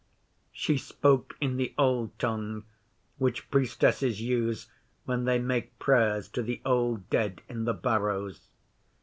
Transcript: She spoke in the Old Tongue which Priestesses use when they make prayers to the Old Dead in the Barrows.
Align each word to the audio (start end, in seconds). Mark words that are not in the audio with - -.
She 0.51 0.79
spoke 0.79 1.35
in 1.39 1.57
the 1.57 1.75
Old 1.77 2.17
Tongue 2.17 2.63
which 3.19 3.51
Priestesses 3.51 4.19
use 4.19 4.67
when 5.05 5.25
they 5.25 5.37
make 5.37 5.77
prayers 5.77 6.27
to 6.29 6.41
the 6.41 6.59
Old 6.65 7.07
Dead 7.11 7.43
in 7.47 7.65
the 7.65 7.75
Barrows. 7.75 8.47